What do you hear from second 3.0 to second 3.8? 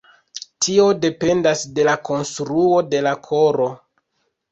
la koro.